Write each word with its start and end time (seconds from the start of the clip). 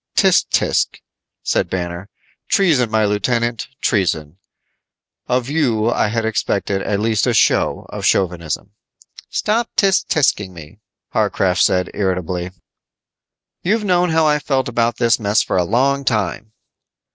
"Tch, 0.17 0.47
tch," 0.49 0.99
said 1.43 1.69
Banner, 1.69 2.09
"treason, 2.47 2.89
my 2.89 3.05
lieutenant, 3.05 3.67
treason. 3.81 4.39
Of 5.27 5.47
you 5.47 5.91
I 5.91 6.07
had 6.07 6.25
expected 6.25 6.81
at 6.81 6.99
least 6.99 7.27
a 7.27 7.35
show 7.35 7.85
of 7.89 8.03
chauvinism." 8.03 8.71
"Stop 9.29 9.69
_tch 9.77 10.03
tch_ing 10.07 10.53
me," 10.53 10.79
Warcraft 11.13 11.61
said 11.61 11.91
irritably. 11.93 12.49
"You've 13.61 13.83
known 13.83 14.09
how 14.09 14.25
I 14.25 14.39
felt 14.39 14.67
about 14.67 14.97
this 14.97 15.19
mess 15.19 15.43
for 15.43 15.55
a 15.55 15.63
long 15.63 16.03
time." 16.03 16.51